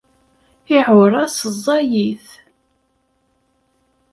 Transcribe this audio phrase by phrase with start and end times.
[0.75, 2.27] Iɛuṛas ẓẓayit.